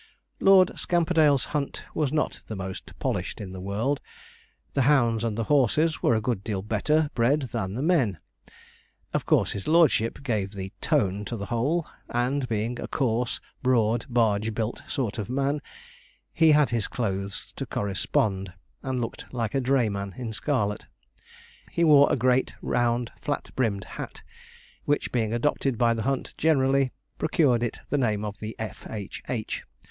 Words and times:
Lord 0.39 0.69
Scamperdale's 0.79 1.45
hunt 1.53 1.83
was 1.93 2.11
not 2.11 2.41
the 2.47 2.55
most 2.55 2.97
polished 2.97 3.39
in 3.39 3.51
the 3.51 3.61
world. 3.61 4.01
The 4.73 4.81
hounds 4.81 5.23
and 5.23 5.37
the 5.37 5.43
horses 5.43 6.01
were 6.01 6.15
a 6.15 6.21
good 6.21 6.43
deal 6.43 6.63
better 6.63 7.11
bred 7.13 7.43
than 7.53 7.75
the 7.75 7.83
men. 7.83 8.17
Of 9.13 9.27
course 9.27 9.51
his 9.51 9.67
lordship 9.67 10.23
gave 10.23 10.53
the 10.53 10.73
tone 10.81 11.23
to 11.25 11.37
the 11.37 11.45
whole; 11.53 11.85
and 12.09 12.49
being 12.49 12.79
a 12.79 12.87
coarse, 12.87 13.39
broad, 13.61 14.07
barge 14.09 14.55
built 14.55 14.81
sort 14.87 15.19
of 15.19 15.29
man, 15.29 15.61
he 16.33 16.53
had 16.53 16.71
his 16.71 16.87
clothes 16.87 17.53
to 17.57 17.67
correspond, 17.67 18.53
and 18.81 18.99
looked 19.01 19.31
like 19.31 19.53
a 19.53 19.61
drayman 19.61 20.15
in 20.17 20.33
scarlet. 20.33 20.87
He 21.71 21.83
wore 21.83 22.11
a 22.11 22.15
great 22.17 22.55
round 22.63 23.11
flat 23.21 23.51
brimmed 23.55 23.83
hat, 23.83 24.23
which 24.85 25.11
being 25.11 25.31
adopted 25.31 25.77
by 25.77 25.93
the 25.93 26.01
hunt 26.09 26.33
generally, 26.39 26.91
procured 27.19 27.61
it 27.61 27.81
the 27.91 27.99
name 27.99 28.25
of 28.25 28.39
the 28.39 28.55
'F.H.H. 28.57 29.63